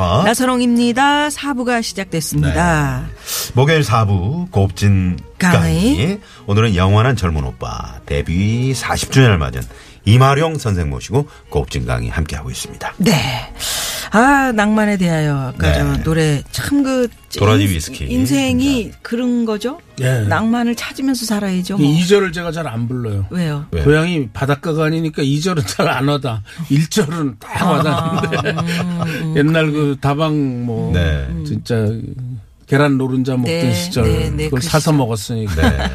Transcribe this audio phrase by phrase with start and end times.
[0.00, 0.22] 김미화.
[0.24, 1.30] 나선홍입니다.
[1.30, 3.06] 사부가 시작됐습니다.
[3.54, 5.18] 목요일 4부 곱진.
[5.38, 6.18] 강의.
[6.46, 9.62] 오늘은 영원한 젊은 오빠 데뷔 40주년을 맞은
[10.06, 12.94] 이마룡 선생 모시고 곱진 강의 함께하고 있습니다.
[12.98, 13.52] 네.
[14.12, 15.78] 아, 낭만에 대하여 아까 네.
[15.78, 18.06] 저 노래 참 그 도라지 위스키.
[18.06, 19.80] 인생이 그런 거죠?
[20.00, 20.20] 예.
[20.22, 21.76] 낭만을 찾으면서 살아야죠.
[21.76, 21.86] 뭐.
[21.86, 23.26] 이절을 제가 잘 안 불러요.
[23.30, 23.66] 왜요?
[23.70, 23.82] 왜?
[23.84, 26.42] 고향이 바닷가가 아니니까 이절은 잘 안 와다.
[26.70, 28.50] 일절은딱 아, 와닿는데.
[29.22, 31.28] 음, 옛날 그 다방 뭐 네.
[31.46, 31.86] 진짜
[32.66, 34.94] 계란 노른자 먹던 네, 시절 네, 네, 그걸 그 사서 시절.
[34.96, 35.70] 먹었으니까.
[35.70, 35.88] 네.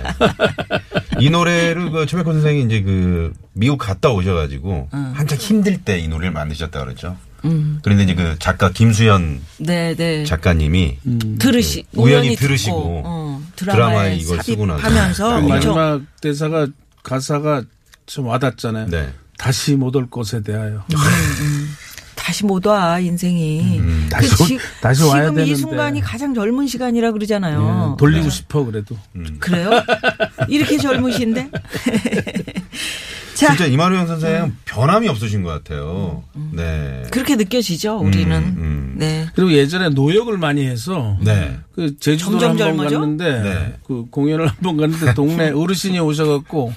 [1.19, 6.31] 이 노래를 그 최백호 선생이 이제 그 미국 갔다 오셔가지고 한창 힘들 때 이 노래를
[6.31, 7.17] 만드셨다 그러죠.
[7.81, 10.23] 그런데 이제 그 작가 김수현 네, 네.
[10.25, 10.97] 작가님이
[11.39, 16.67] 들으시 그 우연히 우연히 들으시고 듣고, 어, 드라마에 이걸 쓰고 나서 딱 엄청 마지막 대사가
[17.03, 17.63] 가사가
[18.05, 18.87] 좀 와닿잖아요.
[18.89, 19.09] 네.
[19.37, 20.83] 다시 못 올 것에 대하여.
[22.15, 23.77] 다시 못 와 인생이.
[23.79, 25.55] 음, 다시 그 올- 지, 다시 와야 지금 이 되는데.
[25.55, 27.91] 순간이 가장 젊은 시간이라 그러잖아요.
[27.93, 28.97] 예, 돌리고 싶어 그래도.
[29.39, 29.69] 그래요?
[30.47, 31.51] 이렇게 젊으신데?
[33.35, 36.23] 자, 진짜 이마룡 선생 변함이 없으신 것 같아요.
[36.53, 37.03] 네.
[37.11, 38.31] 그렇게 느껴지죠, 우리는.
[38.35, 38.95] 음.
[38.97, 39.27] 네.
[39.35, 41.59] 그리고 예전에 노역을 많이 해서 네.
[41.75, 42.77] 그 제주도를 한번?
[42.77, 43.73] 갔는데 네.
[43.85, 46.73] 그 공연을 한 번 갔는데 동네 어르신이 오셔갖고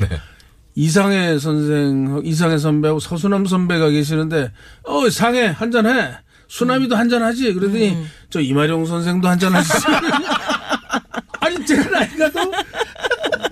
[0.74, 4.50] 이상해 선생 이상해 선배하고 서수남 선배가 계시는데
[4.84, 6.10] 어 상해 한잔 해
[6.48, 8.10] 수남이도 한잔 하지 그러더니 음.
[8.30, 9.88] 저 이마룡 선생도 한잔 하시죠
[11.40, 12.40] 아니 제가 나이가 더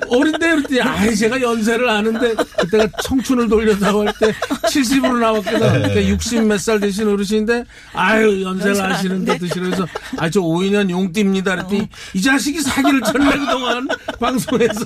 [0.08, 4.32] 어린데 그랬더니 아이 제가 연세를 아는데 그때가 청춘을 돌려다고 할 때
[4.68, 9.38] 70으로 나왔거든 그러니까 60몇 살 되신 어르신인데 아유 연세를 아시는데.
[9.38, 9.86] 드시러 해서
[10.18, 11.54] 아 저 5인년 용띠입니다.
[11.56, 13.88] 그랬더니 이 자식이 사기를 쳤네 그동안
[14.20, 14.84] 방송에서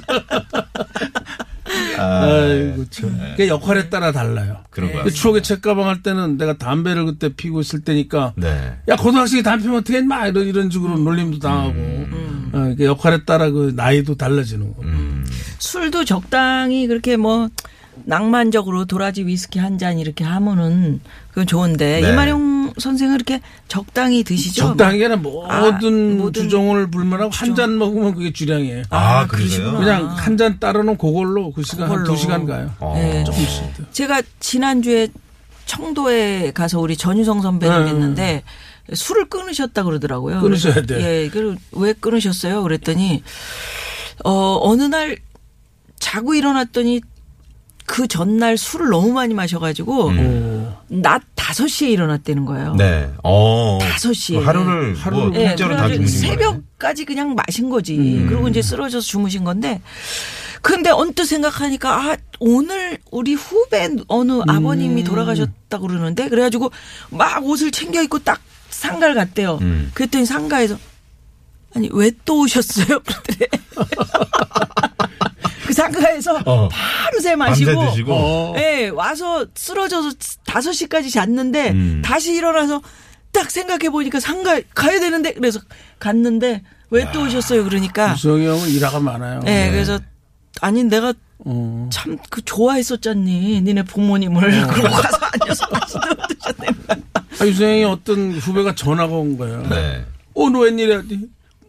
[1.98, 3.18] 아이고 참.
[3.36, 4.58] 그 역할에 따라 달라요.
[4.70, 8.74] 그런 거그 추억의 책가방 할 때는 내가 담배를 그때 피고 있을 때니까 네.
[8.88, 10.26] 야 고등학생이 담배 피면 어떻게 했마!
[10.28, 11.74] 이런 이런 식으로 놀림도 당하고.
[12.52, 14.82] 어, 그 역할에 따라 그 나이도 달라지는 거.
[15.58, 17.48] 술도 적당히 그렇게 뭐
[18.04, 22.10] 낭만적으로 도라지 위스키 한 잔 이렇게 하면은 그건 좋은데 네.
[22.12, 24.62] 이마룡 선생은 이렇게 적당히 드시죠?
[24.69, 25.70] 적당히 는 모든, 아,
[26.16, 27.54] 모든 주종을 불문하고 한 주종.
[27.56, 28.82] 잔 먹으면 그게 주량이에요.
[28.91, 29.72] 아, 아, 그러세요?
[29.76, 32.14] 그냥 한 잔 따르는 그걸로 그 시간 한 그걸로.
[32.14, 32.70] 두 시간 가요.
[32.81, 32.94] 어.
[32.97, 33.25] 네.
[33.25, 33.92] 조금씩.
[33.92, 35.08] 제가 지난주에
[35.66, 38.42] 청도에 가서 우리 전유성 선배님 네.
[38.42, 40.41] 뵀는데 술을 끊으셨다 그러더라고요.
[40.41, 41.00] 끊으셔야 돼.
[41.25, 42.62] 예, 그왜 끊으셨어요?
[42.62, 43.22] 그랬더니
[44.25, 45.16] 어 어느 날
[45.98, 47.00] 자고 일어났더니
[47.90, 50.72] 그 전날 술을 너무 많이 마셔가지고 오.
[50.86, 52.76] 낮 5시에 일어났다는 거예요.
[52.76, 53.10] 네.
[53.24, 53.78] 어.
[53.82, 54.38] 5시에.
[54.38, 56.50] 그 하루를 뭐 하루를 예, 통째로 다 그래가지고 주무신 거예요.
[56.52, 58.24] 새벽까지 그냥 마신 거지.
[58.28, 59.82] 그리고 이제 쓰러져서 주무신 건데.
[60.62, 66.70] 근데 언뜻 생각하니까 아 오늘 우리 후배 어느 아버님이 돌아가셨다고 그러는데 그래가지고
[67.10, 69.58] 막 옷을 챙겨 입고 딱 상가를 갔대요.
[69.62, 69.90] 음.
[69.94, 70.76] 그랬더니 상가에서
[71.74, 73.00] 아니 왜 또 오셨어요?
[73.02, 73.48] 그러더래.
[75.70, 76.69] 그 상가에서 어.
[76.69, 78.12] 바로 새 마시고 밤새 드시고.
[78.12, 78.54] 어.
[78.56, 80.08] 예, 와서 쓰러져서
[80.44, 82.03] 5시까지 잤는데 음.
[82.04, 82.82] 다시 일어나서
[83.31, 85.60] 딱 생각해 보니까 상가 가야 되는데 그래서
[86.00, 87.62] 갔는데 왜 또 오셨어요?
[87.62, 89.42] 그러니까 유성이 형은 일화가 많아요.
[89.47, 90.00] 예, 그래서
[90.60, 91.14] 아니 내가
[91.44, 91.88] 어.
[91.92, 93.60] 참 그 좋아했었잖니.
[93.60, 95.66] 니네 부모님을 그러고 가서 앉아서
[96.28, 96.97] 드셨다니까.
[97.41, 99.62] 아, 유성이 어떤 후배가 전화가 온 거예요.
[99.69, 100.04] 네.
[100.34, 101.02] 어, 너 웬일이야?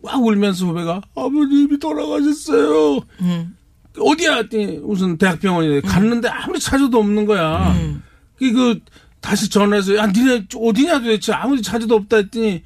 [0.01, 3.01] 막 울면서 후배가 아버님이 돌아가셨어요.
[3.21, 3.56] 음.
[3.99, 4.43] 어디야?
[4.83, 5.81] 무슨 대학병원이래.
[5.81, 7.71] 갔는데 아무리 찾아도 없는 거야.
[7.73, 8.03] 음.
[8.38, 8.79] 그, 그
[9.19, 12.63] 다시 전화해서 야 니네 어디냐 도대체 아무리 찾아도 없다 했더니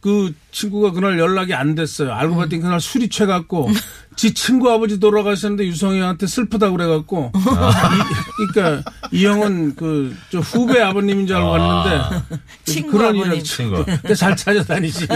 [0.00, 2.12] 그 친구가 그날 연락이 안 됐어요.
[2.12, 2.38] 알고 음.
[2.38, 3.68] 봤더니 그날 술이 취해갖고
[4.14, 11.26] 지 친구 아버지 돌아가셨는데 유성이한테 슬프다 그래갖고 이, 그러니까 이 형은 그 저 후배 아버님인
[11.26, 13.42] 줄 알고 갔는데 친구 그런 아버님.
[13.42, 13.84] 친구.
[14.16, 15.08] 잘 찾아다니지.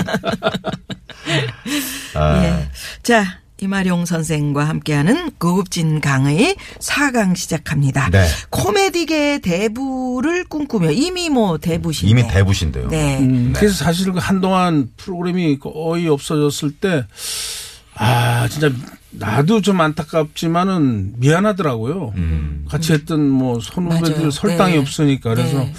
[2.15, 2.43] 아.
[2.45, 2.69] 예.
[3.03, 8.11] 자, 이마룡 선생과 함께하는 고급진 강의 4강 시작합니다.
[8.11, 8.27] 네.
[8.51, 12.11] 코미디계 대부를 꿈꾸며 이미 뭐 대부신데.
[12.11, 12.89] 이미 대부신데요.
[12.89, 13.21] 네.
[13.21, 17.07] 음, 그래서 사실 그 한동안 프로그램이 거의 없어졌을 때,
[17.95, 18.73] 아, 진짜
[19.11, 22.15] 나도 좀 안타깝지만은 미안하더라고요.
[22.17, 22.65] 음.
[22.69, 23.61] 같이 했던 뭐 맞아요.
[23.61, 24.79] 선후배들 설당이 네.
[24.79, 25.73] 없으니까 그래서 네.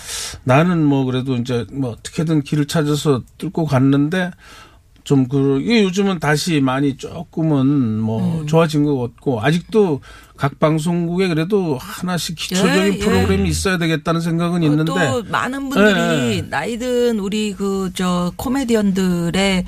[0.46, 4.32] 나는 뭐 그래도 이제 뭐 어떻게든 길을 찾아서 뚫고 갔는데
[5.04, 8.48] 좀 그 이게 요즘은 다시 많이 조금은 뭐 음.
[8.48, 10.02] 좋아진 것 같고 아직도
[10.38, 13.00] 각 방송국에 그래도 하나씩 기초적인 예, 예.
[13.00, 16.48] 프로그램이 있어야 되겠다는 생각은 있는데 또 많은 분들이 네.
[16.50, 19.66] 나이든 우리 그 저 코미디언들의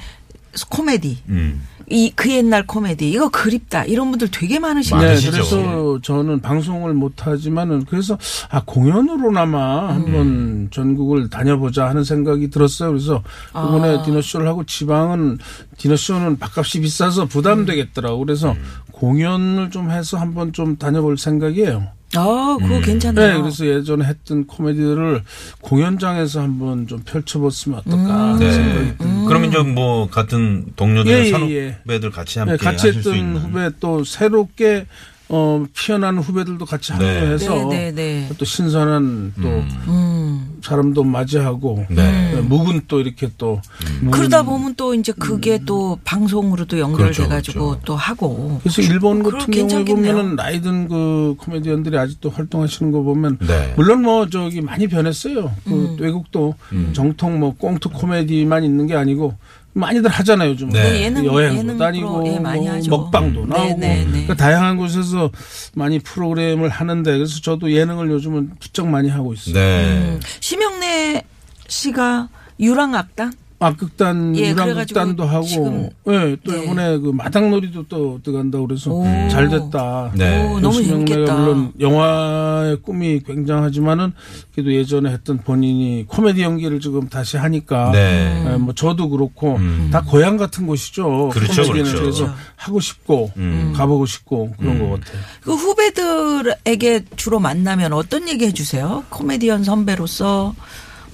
[0.69, 1.67] 코미디 음.
[1.89, 4.97] 이 그 옛날 코미디 이거 그립다 이런 분들 되게 많으시죠.
[4.97, 5.15] 네.
[5.29, 8.17] 그래서 저는 방송을 못 하지만은 그래서
[8.49, 9.89] 아 공연으로나마 음.
[9.89, 12.89] 한번 전국을 다녀보자 하는 생각이 들었어요.
[12.89, 13.21] 그래서
[13.51, 14.01] 이번에 아.
[14.03, 15.37] 디너쇼를 하고 지방은
[15.77, 18.19] 디너쇼는 밥값이 비싸서 부담되겠더라고.
[18.19, 18.63] 그래서 음.
[18.91, 21.94] 공연을 좀 해서 한번 좀 다녀볼 생각이에요.
[22.15, 22.81] 아, 그거 음.
[22.81, 23.27] 괜찮네요.
[23.35, 25.23] 네, 그래서 예전에 했던 코미디를
[25.61, 28.51] 공연장에서 한번 좀 펼쳐봤으면 어떨까 하는 네.
[28.51, 29.27] 생각이 듭니다.
[29.27, 33.41] 그러면 좀뭐 같은 동료들 예, 예, 선후배들 같이 함께 네, 같이 하실 수 했던 있는.
[33.41, 34.85] 후배 또 새롭게
[35.27, 37.17] 어, 피어나는 후배들도 같이 네.
[37.19, 38.29] 합류해서 네, 네, 네.
[38.37, 39.47] 또 신선한 또
[39.87, 40.44] 음.
[40.65, 42.33] 사람도 맞이하고 네.
[42.33, 43.61] 네, 묵은 또 이렇게 또
[44.01, 45.65] 묵은 그러다 보면 또 이제 그게 음.
[45.65, 47.81] 또 방송으로도 그렇죠, 연결돼 가지고 그렇죠.
[47.85, 48.59] 또 하고.
[48.63, 50.13] 그래서 일본 같은 경우에 괜찮겠네요.
[50.13, 53.73] 보면은 나이든 그 코미디언들이 아직도 활동하시는 거 보면 네.
[53.77, 55.51] 물론 뭐 저기 많이 변했어요.
[55.65, 55.97] 그 음.
[55.99, 56.91] 외국도 음.
[56.93, 59.35] 정통 뭐 꽁트 코미디만 있는 게 아니고
[59.75, 60.81] 많이들 하잖아요 요즘 네.
[60.81, 62.89] 그 예능 여행도 예능 다니고 프로, 예, 많이 뭐 하죠.
[62.91, 64.05] 먹방도 네, 나오고 네, 네.
[64.05, 65.29] 그러니까 다양한 곳에서
[65.73, 69.53] 많이 프로그램을 하는데 그래서 저도 예능을 요즘은 부쩍 많이 하고 있어요.
[69.53, 69.83] 네.
[70.13, 70.19] 음.
[70.39, 71.23] 심영래
[71.67, 72.29] 씨가
[72.59, 73.33] 유랑악단?
[73.57, 76.63] 악극단, 예, 유랑극단도 그래가지고 하고, 예, 또 네.
[76.63, 79.03] 이번에 그 마당놀이도 또 들어간다고 그래서 오.
[79.29, 80.11] 잘 됐다.
[80.13, 80.45] 네.
[80.45, 81.35] 오, 너무 재밌겠다.
[81.35, 84.11] 물론 영화의 꿈이 굉장하지만은
[84.53, 88.45] 그래도 예전에 했던 본인이 코미디 연기를 지금 다시 하니까 네.
[88.45, 89.89] 예, 뭐 저도 그렇고 음.
[89.91, 91.29] 다 고향 같은 곳이죠.
[91.29, 92.01] 그렇죠, 코미디는 그렇죠.
[92.01, 93.73] 그래서 하고 싶고 음.
[93.75, 95.21] 가보고 싶고 그런 것 같아요.
[95.41, 99.05] 그 후배들에게 주로 만나면 어떤 얘기 해주세요?
[99.09, 100.53] 코미디언 선배로서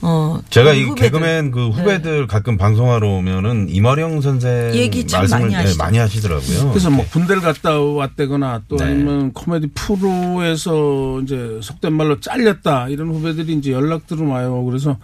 [0.03, 1.11] 어 제가 그이 후배들.
[1.11, 5.77] 개그맨 그 후배들 가끔 방송하러 오면은 이마령 선생 얘기 참 말씀을 많이 예, 하시죠.
[5.77, 6.69] 많이 하시더라고요.
[6.69, 8.85] 그래서 뭐 군대를 갔다 왔다거나 또 네.
[8.85, 14.63] 아니면 코미디 프로에서 이제 속된 말로 잘렸다 이런 후배들이 이제 연락들을 와요.
[14.65, 14.97] 그래서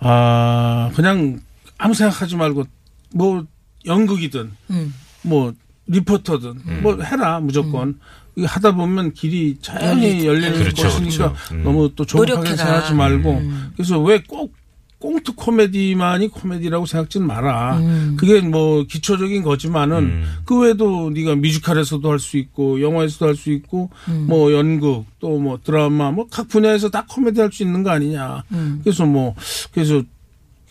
[0.00, 1.40] 아 그냥
[1.76, 2.64] 아무 생각하지 말고
[3.14, 3.44] 뭐
[3.86, 4.94] 연극이든 음.
[5.22, 5.52] 뭐
[5.88, 7.98] 리포터든 뭐 해라 무조건 이거
[8.46, 11.54] 하다 보면 길이 자연히 열리는 그렇죠, 것이니까 그렇죠.
[11.54, 11.62] 음.
[11.64, 12.56] 너무 또 조급하게.
[12.56, 13.42] 생각하지 말고
[13.76, 14.52] 그래서 왜꼭
[15.00, 17.80] 꽁트 코미디만이 코미디라고 생각지는 마라.
[18.16, 20.24] 그게 뭐 기초적인 거지만은 음.
[20.44, 23.90] 그 외에도 네가 뮤지컬에서도 할 수 있고 영화에서도 할 수 있고
[24.26, 28.42] 뭐 연극 또 뭐 드라마 뭐 각 분야에서 다 코미디 할 수 있는 거 아니냐.
[28.82, 29.36] 그래서 뭐
[29.72, 30.02] 그래서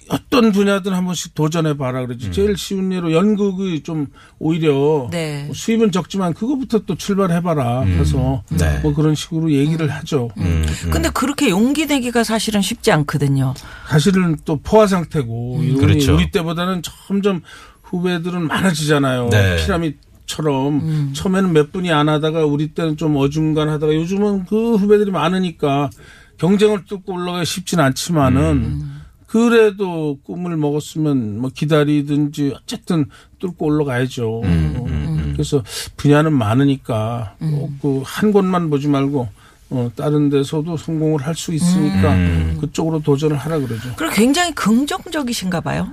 [0.10, 2.32] 어떤 분야든 한 번씩 도전해 봐라 그러지.
[2.32, 4.08] 제일 쉬운 예로 연극이 좀
[4.40, 5.44] 오히려 네.
[5.46, 7.84] 뭐 수입은 적지만 그거부터 또 출발해 봐라.
[7.86, 8.80] 그래서 네.
[8.80, 10.30] 뭐 그런 식으로 얘기를 하죠.
[10.38, 10.90] 음, 음.
[10.92, 13.54] 근데 그렇게 용기 내기가 사실은 쉽지 않거든요.
[13.90, 16.16] 사실은 또 포화 상태고 그렇죠.
[16.16, 17.42] 우리 때보다는 점점
[17.84, 19.30] 후배들은 많아지잖아요.
[19.30, 19.58] 네.
[19.58, 19.96] 피라미
[20.26, 25.90] 처럼 처음에는 몇 분이 안 하다가 우리 때는 좀 어중간하다가 요즘은 그 후배들이 많으니까
[26.38, 28.82] 경쟁을 뚫고 올라가기 쉽진 않지만은
[29.28, 33.06] 그래도 꿈을 먹었으면 뭐 기다리든지 어쨌든
[33.40, 34.42] 뚫고 올라가야죠.
[34.44, 35.64] 어, 그래서
[35.98, 39.28] 분야는 많으니까 꼭그한 곳만 보지 말고
[39.70, 42.58] 어, 다른 데서도 성공을 할 수 있으니까 음.
[42.62, 43.94] 그쪽으로 도전을 하라 그러죠.
[43.98, 45.92] 그리고 굉장히 긍정적이신가 봐요.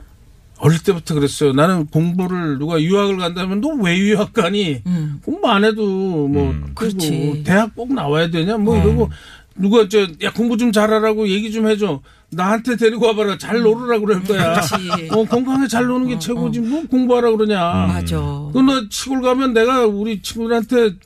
[0.59, 1.53] 어릴 때부터 그랬어요.
[1.53, 4.81] 나는 공부를 누가 유학을 간다면 너 왜 유학 가니?
[4.87, 5.21] 음.
[5.25, 5.85] 공부 안 해도
[6.29, 6.71] 뭐 음.
[6.75, 7.43] 그리고 그렇지.
[7.45, 8.57] 대학 꼭 나와야 되냐?
[8.57, 9.11] 뭐 이러고
[9.56, 12.00] 누가 저 야 공부 좀 잘하라고 얘기 좀 해줘.
[12.30, 13.38] 나한테 데리고 와봐라.
[13.38, 14.54] 잘 놀으라 그럴 거야.
[14.54, 15.08] 그렇지.
[15.12, 16.61] 어, 건강하게 잘 노는 게 최고지.
[16.61, 17.61] 뭐 공부하라 그러냐.
[17.87, 18.16] 맞아.
[18.52, 20.96] 그너 시골 가면 내가 우리 친구들한테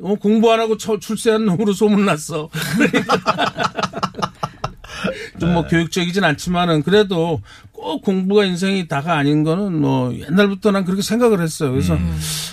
[0.00, 2.48] 어, 공부 안 하고 처- 출세한 놈으로 소문났어.
[5.38, 7.40] 좀뭐 교육적이진 않지만은 그래도
[7.72, 11.70] 꼭 공부가 인생이 다가 아닌 거는 뭐 옛날부터 난 그렇게 생각을 했어요.
[11.70, 11.96] 그래서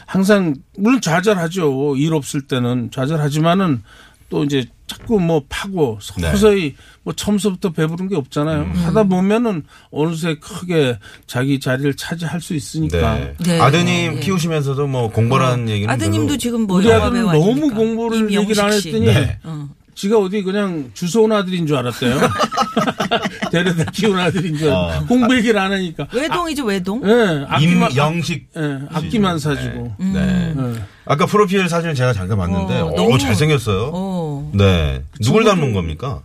[0.05, 1.95] 항상 물론 좌절하죠.
[1.97, 3.81] 일 없을 때는 좌절하지만은
[4.29, 8.71] 또 이제 자꾸 뭐 파고 서서히 뭐 처음서부터 배부른 게 없잖아요.
[8.73, 13.15] 하다 보면은 어느새 크게 자기 자리를 차지할 수 있으니까.
[13.15, 13.33] 네.
[13.39, 13.59] 네.
[13.59, 14.19] 아드님 네.
[14.19, 17.33] 키우시면서도 뭐 공부라는 얘기는 아드님도 별로- 지금 뭐 우리 배우하니까.
[17.33, 18.89] 너무 공부를 얘기를 안 씨.
[18.89, 19.39] 했더니 네.
[19.43, 19.69] 어.
[19.95, 22.17] 지가 어디 그냥 주워온 아들인 줄 알았대요.
[23.51, 25.05] 데려다 키운 아들인 줄 알았 어.
[25.05, 26.07] 공부 얘기를 안 하니까.
[26.13, 27.01] 외동이죠 외동.
[27.07, 29.95] 예, 악기만, 임영식 예, 악기만 사주고.
[29.99, 30.05] 네.
[30.13, 30.53] 네.
[30.57, 30.81] 예.
[31.05, 33.91] 아까 프로필 사진을 제가 잠깐 봤는데 어, 어, 너무- 잘생겼어요.
[33.93, 34.14] 어.
[34.53, 35.03] 네.
[35.21, 36.21] 누굴 닮은 겁니까?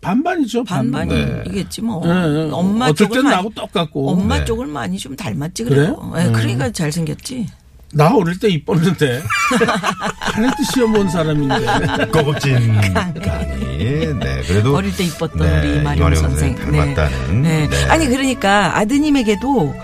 [0.00, 1.08] 반반이죠, 반반.
[1.08, 2.02] 반반이겠지 뭐.
[2.06, 2.50] 예, 예.
[2.52, 4.10] 엄마 어떨 쪽을 땐 많이, 나하고 똑같고.
[4.10, 4.44] 엄마 네.
[4.44, 5.96] 쪽을 많이 좀 닮았지 그래요?
[5.96, 6.12] 그래요.
[6.28, 7.48] 예, 그러니까 잘생겼지.
[7.94, 9.22] 나 어릴 때 이뻤는데
[10.20, 14.14] 하나도 시험 본 사람인데 꺼벅진 강의.
[14.14, 16.54] 네, 그래도 어릴 때 이뻤던 네, 우리 이마룡 선생.
[16.54, 17.42] 닮았다는.
[17.42, 17.66] 네.
[17.68, 17.84] 네.
[17.86, 19.74] 아니 그러니까 아드님에게도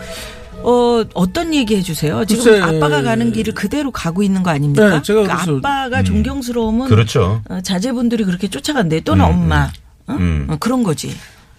[0.65, 2.25] 어 어떤 얘기 해주세요.
[2.25, 2.61] 지금 글쎄.
[2.61, 4.89] 아빠가 가는 길을 그대로 가고 있는 거 아닙니까?
[4.89, 7.43] 네, 제가 그 그래서- 아빠가 존경스러우면 그렇죠.
[7.49, 9.01] 어, 자제분들이 그렇게 쫓아간대.
[9.01, 9.71] 또는 엄마
[10.07, 10.13] 어?
[10.15, 10.47] 음.
[10.49, 11.09] 어, 그런 거지.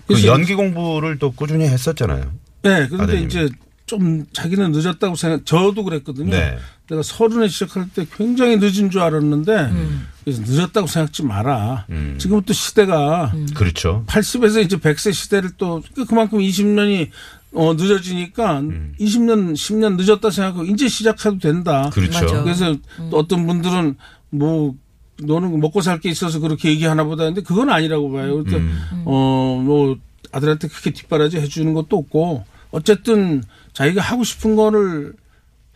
[0.07, 2.31] 그 그래서- 연기 공부를 또 꾸준히 했었잖아요.
[2.63, 3.25] 네, 그런데 아드님이.
[3.25, 3.49] 이제
[3.85, 6.31] 좀 자기는 늦었다고 생각, 저도 그랬거든요.
[6.31, 6.57] 네.
[6.89, 9.69] 내가 서른에 시작할 때 굉장히 늦은 줄 알았는데,
[10.23, 11.85] 그래서 늦었다고 생각지 마라.
[11.91, 12.15] 음.
[12.19, 14.03] 지금 또 시대가 그렇죠.
[14.07, 17.09] 80에서 이제 100세 시대를 또 그만큼 20년이
[17.55, 18.93] 어, 늦어지니까 음.
[18.99, 21.89] 20년, 10년 늦었다 생각하고 이제 시작해도 된다.
[21.91, 22.19] 그렇죠.
[22.25, 22.43] 맞아.
[22.43, 22.75] 그래서
[23.09, 23.95] 또 어떤 분들은
[24.31, 24.75] 뭐
[25.21, 28.43] 너는 먹고 살 게 있어서 그렇게 얘기하나 보다 했는데 그건 아니라고 봐요.
[28.43, 29.03] 그러니까 음.
[29.05, 29.97] 어, 뭐
[30.31, 35.13] 아들한테 그렇게 뒷바라지 해주는 것도 없고 어쨌든 자기가 하고 싶은 거를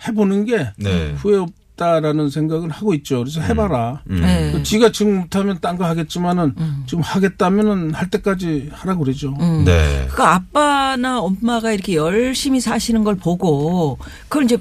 [0.07, 1.13] 해보는 게 네.
[1.17, 1.45] 후회
[1.79, 3.19] 없다라는 생각을 하고 있죠.
[3.19, 4.01] 그래서 해봐라.
[4.09, 4.21] 음.
[4.21, 4.51] 네.
[4.51, 6.55] 그 지가 지금 못하면 딴 거 하겠지만은
[6.88, 9.33] 지금 하겠다면은 할 때까지 하라 그러죠.
[9.63, 10.07] 네.
[10.09, 14.57] 그 아빠나 엄마가 이렇게 열심히 사시는 걸 보고 그걸 이제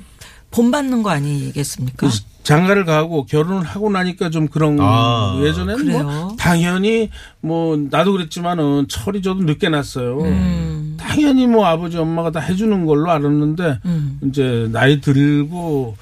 [0.53, 2.09] 본받는 거 아니겠습니까?
[2.45, 5.39] 장가를 가고 결혼을 하고 나니까 좀 그런 아.
[5.43, 6.03] 예전에는 그래요?
[6.05, 7.11] 뭐 당연히
[7.41, 10.21] 뭐 나도 그랬지만은 철이 저도 늦게 났어요.
[10.21, 10.97] 음.
[11.01, 14.21] 당연히 뭐 아버지 엄마가 다 해주는 걸로 알았는데 음.
[14.25, 15.97] 이제 나이 들고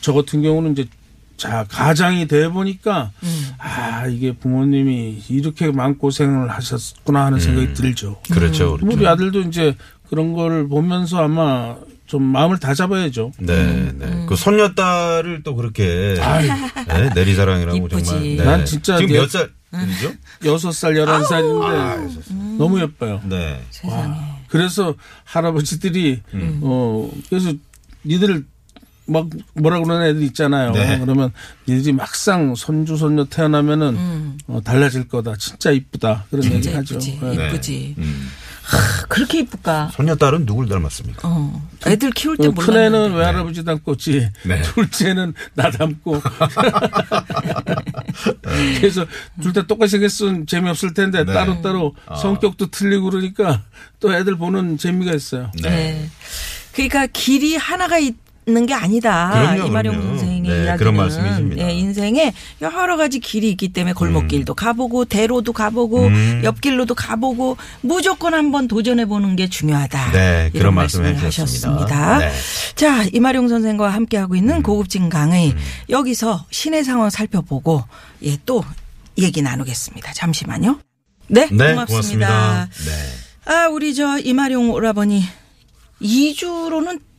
[0.00, 0.86] 저 같은 경우는 이제
[1.36, 3.46] 자 가장이 돼 보니까 음.
[3.58, 8.20] 아 이게 부모님이 이렇게 마음 고생을 하셨구나 하는 생각이 들죠.
[8.30, 8.76] 그렇죠.
[8.76, 8.86] 그렇죠.
[8.96, 9.74] 우리 아들도 이제
[10.08, 13.32] 그런 걸 보면서 아마 좀 마음을 다 잡아야죠.
[13.38, 14.26] 네, 네.
[14.28, 16.14] 그 손녀딸을 또 그렇게
[16.86, 18.04] 네, 내리사랑이라고 이쁘지.
[18.04, 18.22] 정말.
[18.36, 18.44] 네.
[18.44, 20.12] 난 진짜 지금 내- 몇 살이죠?
[20.44, 23.20] 여섯 살 열한 아, 살인데 너무 예뻐요.
[23.24, 23.62] 네.
[23.70, 24.14] 세상에.
[24.48, 26.60] 그래서 할아버지들이 음.
[26.62, 27.52] 어 그래서
[28.04, 28.44] 니들
[29.06, 30.72] 막 뭐라 그러는 애들 있잖아요.
[30.72, 30.98] 네.
[31.00, 31.32] 그러면
[31.68, 35.34] 니들이 막상 손주 손녀 태어나면은 어, 달라질 거다.
[35.36, 36.24] 진짜 이쁘다.
[36.30, 36.94] 그런 얘기 하죠.
[36.94, 37.18] 이쁘지.
[37.22, 37.48] 네.
[37.48, 37.94] 이쁘지.
[37.98, 38.28] 음.
[39.08, 39.90] 그렇게 이쁠까?
[39.92, 41.28] 손녀딸은 누굴 닮았습니까?
[41.28, 41.68] 어.
[41.84, 42.90] 애들 키울 때 어, 몰랐는데.
[42.90, 44.62] 큰애는 외할아버지 닮고지 네.
[44.62, 46.22] 둘째는 나 닮고
[48.80, 49.04] 그래서
[49.40, 51.32] 둘 다 똑같이 생겼으면 재미없을 텐데 네.
[51.32, 52.14] 따로따로 아.
[52.16, 53.62] 성격도 틀리고 그러니까
[54.00, 55.50] 또 애들 보는 재미가 있어요.
[55.62, 56.08] 네.
[56.72, 59.30] 그러니까 길이 하나가 있 는게 아니다.
[59.32, 60.08] 그럼요, 이마룡 그럼요.
[60.18, 61.64] 선생의 네, 이야기는 그런 말씀이십니다.
[61.64, 66.40] 네, 인생에 여러 가지 길이 있기 때문에 골목길도 가보고 대로도 가보고 음.
[66.42, 70.10] 옆길로도 가보고 무조건 한번 도전해 보는 게 중요하다.
[70.10, 71.22] 네, 이런 그런 말씀을.
[71.22, 72.18] 하셨습니다.
[72.18, 72.32] 네.
[72.74, 74.62] 자, 이마룡 선생과 함께 하고 있는 음.
[74.64, 75.54] 고급진 강의
[75.88, 77.84] 여기서 시내 상황 살펴보고
[78.24, 78.64] 예, 또
[79.18, 80.14] 얘기 나누겠습니다.
[80.14, 80.80] 잠시만요.
[81.28, 81.86] 네, 네, 고맙습니다.
[81.86, 82.68] 고맙습니다.
[82.86, 83.52] 네.
[83.52, 85.22] 아, 우리 저 이마룡 오라버니
[86.02, 87.11] 2주로는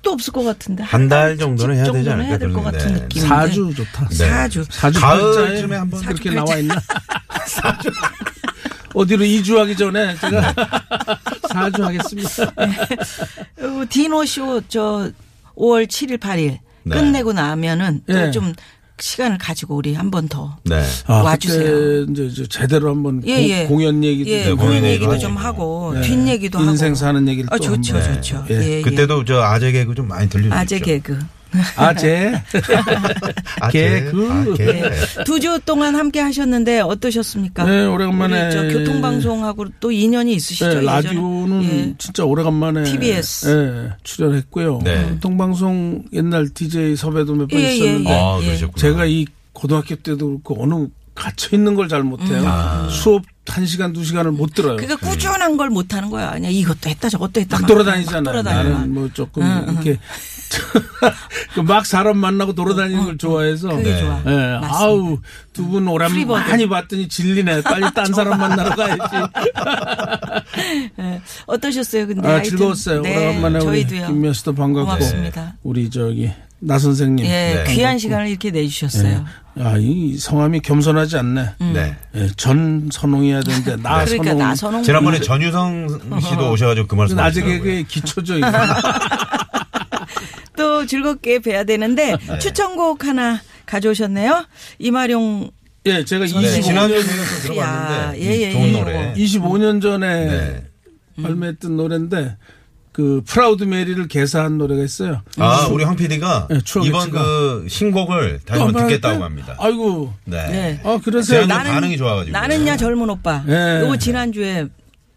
[0.00, 0.82] 택도 없을 것 같은데.
[0.82, 2.62] 한 달 정도는 해야 되지 정도는 않을까 해야 될 것.
[2.62, 3.00] 같은 네.
[3.00, 3.20] 느낌인데.
[3.28, 4.08] 사주 좋다.
[4.08, 4.14] 네.
[4.16, 4.64] 사주.
[4.70, 6.74] 사주 가을쯤에 팔자에 한번 그렇게 나와 있나?
[8.94, 10.64] 어디로 이주하기 전에 제가 네.
[11.52, 12.28] 사주 하겠습니다.
[13.60, 15.10] 어, 디노쇼 저
[15.56, 16.96] 5월 7일 8일 네.
[16.96, 18.12] 끝내고 나면은 예.
[18.26, 18.52] 또좀
[19.00, 20.56] 시간을 가지고 우리 한 번 더.
[20.64, 20.82] 네.
[21.06, 21.60] 아, 와주세요.
[22.06, 23.66] 그때 이제 이제 제대로 한번 예, 공- 예.
[23.66, 25.18] 공연 얘기도 예, 좀 공연 공연 얘기도.
[25.18, 26.00] 좀 하고 네.
[26.02, 26.70] 뒷 얘기도 하고.
[26.70, 28.14] 인생 사는 얘기를 아, 또 좋죠, 한번.
[28.14, 28.44] 좋죠.
[28.50, 28.54] 예.
[28.54, 28.82] 예, 예.
[28.82, 30.54] 그때도 저 아재 개그 좀 많이 들려주죠.
[30.54, 31.18] 아재 개그.
[31.76, 32.42] 아재
[33.72, 34.28] 개 그.
[34.30, 34.64] 아, 개.
[34.64, 34.90] 네.
[35.24, 37.64] 두주 동안 함께 하셨는데 어떠셨습니까?
[37.64, 38.50] 네, 오래간만에.
[38.50, 40.68] 저 교통방송하고 또 인연이 있으시죠?
[40.68, 40.80] 네?
[40.82, 41.94] 라디오는 예.
[41.98, 43.48] 진짜 오래간만에 TBS.
[43.48, 44.80] 예, 출연했고요.
[44.84, 45.18] 네.
[45.20, 48.14] 동방송 옛날 DJ 섭외도 몇번 예, 예, 있었는데 예.
[48.14, 48.46] 아, 예.
[48.46, 48.80] 그러셨구나.
[48.80, 52.42] 제가 이 고등학교 때도 그렇고 어느 갇혀 있는 걸 잘 못해요.
[52.46, 52.88] 아.
[52.90, 54.76] 수업 한 시간 두 시간을 못 들어요.
[54.76, 56.30] 그러니까 꾸준한 걸 못하는 거야.
[56.32, 57.56] 그냥 이것도 했다 저것도 했다.
[57.56, 58.22] 막막 돌아다니잖아요.
[58.24, 58.62] 돌아다녀.
[58.70, 59.98] 나는 뭐 조금 이렇게 그
[61.64, 63.68] 막 사람 만나고 돌아다니는 걸 좋아해서.
[63.68, 64.00] 그게 네.
[64.00, 64.16] 좋아.
[64.26, 64.30] 예,
[64.60, 64.68] 맞습니다.
[64.78, 65.18] 아우
[65.52, 66.48] 두 분 오랜만에 프리버드.
[66.50, 67.62] 많이 봤더니 질리네.
[67.62, 69.00] 빨리 딴 사람 만나러 가야지.
[71.00, 71.20] 예.
[71.46, 72.06] 어떠셨어요?
[72.06, 72.42] 근데 아.
[72.42, 73.02] 즐거웠어요.
[73.02, 73.84] 네, 오래간만에 우리.
[73.86, 75.54] 김미화 씨도 반갑고 고맙습니다.
[75.62, 77.24] 우리 저기 나 선생님.
[77.26, 77.74] 예, 네.
[77.74, 79.24] 귀한 시간을 이렇게 내주셨어요.
[79.58, 81.50] 아, 이 성함이 겸손하지 않네.
[81.72, 81.96] 네.
[82.14, 84.38] 예, 전 선홍이어야 되는데 나 그러니까 선홍.
[84.38, 87.58] 나 선홍 지난번에 전유성 씨도 오셔가지고 그 말씀 아재 하시더라고요.
[87.58, 88.34] 개그의 기초죠.
[90.60, 92.38] 또 즐겁게 뵈야 되는데 네.
[92.38, 94.44] 추천곡 하나 가져오셨네요.
[94.78, 95.50] 임하룡
[95.86, 99.08] 예, 제가 네, 25년, 지난주에 제가 또 야, 들어봤는데 예, 예, 좋은 예, 노래.
[99.08, 99.14] 요거.
[99.14, 100.64] 25년 전에 네.
[101.22, 102.36] 발매했던 노래인데
[102.92, 105.22] 그 Proud Mary를 개사한 노래가 있어요.
[105.38, 107.10] 아, 우리 황 PD가 네, 추억의 이번.
[107.10, 109.24] 그 신곡을 다시 또 한번 듣겠다고?
[109.24, 109.56] 합니다.
[109.58, 110.12] 아이고.
[110.24, 110.46] 네.
[110.50, 110.80] 네.
[110.84, 111.42] 아, 그러세요.
[111.42, 112.36] 지난주 반응이 좋아 가지고.
[112.36, 113.42] 나는야 젊은 오빠.
[113.46, 113.80] 네.
[113.80, 114.66] 요거 지난주에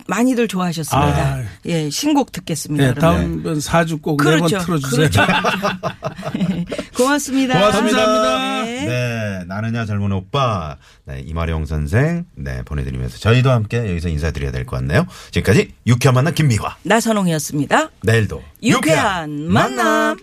[0.08, 1.36] 많이들 좋아하셨습니다.
[1.36, 1.44] 아.
[1.66, 2.88] 예, 신곡 듣겠습니다.
[2.88, 3.18] 네, 그러면.
[3.22, 4.60] 다음번 사주 꼭네번 그렇죠.
[4.60, 5.10] 틀어주세요.
[6.96, 7.54] 고맙습니다.
[7.60, 8.64] 고맙습니다.
[8.64, 8.86] 네.
[8.86, 9.44] 네.
[9.48, 10.78] 나는야 젊은 오빠.
[11.06, 12.26] 네, 이마령 선생.
[12.36, 15.06] 네, 보내드리면서 저희도 함께 여기서 인사드려야 될 것 같네요.
[15.32, 16.76] 지금까지 유쾌한 만남 김미화.
[16.84, 17.90] 나선홍이었습니다.
[18.04, 20.18] 내일도 유쾌한 만남.